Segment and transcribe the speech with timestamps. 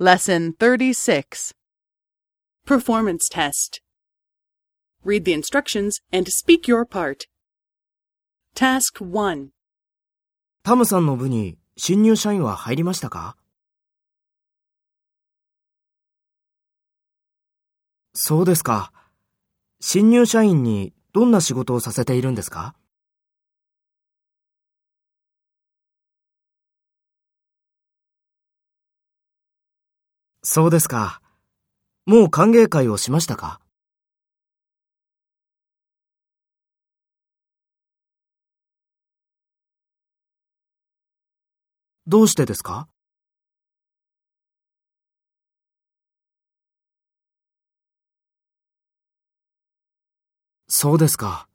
[0.00, 1.52] Lesson 36
[2.64, 3.80] Performance Test
[5.02, 7.26] Read the instructions and speak your part.
[8.54, 9.48] Task 1
[10.62, 13.36] タムさんの部に新入社員は入りましたか
[18.14, 18.92] そうですか。
[19.80, 22.76] 新入社員にどんな仕事をさせているんですか
[30.50, 31.20] そうですか。
[32.06, 33.60] もう歓迎会をしましたか？
[42.06, 42.88] どうしてですか？
[50.68, 51.47] そうですか。